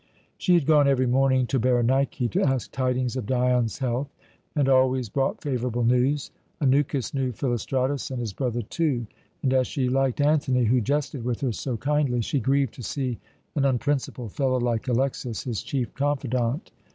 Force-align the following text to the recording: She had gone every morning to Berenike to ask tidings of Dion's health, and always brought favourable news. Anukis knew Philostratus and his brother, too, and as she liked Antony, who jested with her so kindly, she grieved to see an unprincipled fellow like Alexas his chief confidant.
She 0.35 0.55
had 0.55 0.65
gone 0.65 0.87
every 0.87 1.05
morning 1.05 1.45
to 1.45 1.59
Berenike 1.59 2.31
to 2.31 2.41
ask 2.41 2.71
tidings 2.71 3.15
of 3.15 3.27
Dion's 3.27 3.77
health, 3.77 4.09
and 4.55 4.67
always 4.67 5.09
brought 5.09 5.43
favourable 5.43 5.83
news. 5.83 6.31
Anukis 6.59 7.13
knew 7.13 7.31
Philostratus 7.31 8.09
and 8.09 8.19
his 8.19 8.33
brother, 8.33 8.63
too, 8.63 9.05
and 9.43 9.53
as 9.53 9.67
she 9.67 9.89
liked 9.89 10.19
Antony, 10.19 10.63
who 10.63 10.81
jested 10.81 11.23
with 11.23 11.41
her 11.41 11.51
so 11.51 11.77
kindly, 11.77 12.21
she 12.21 12.39
grieved 12.39 12.73
to 12.73 12.81
see 12.81 13.19
an 13.53 13.63
unprincipled 13.63 14.31
fellow 14.31 14.59
like 14.59 14.87
Alexas 14.87 15.43
his 15.43 15.61
chief 15.61 15.93
confidant. 15.93 16.71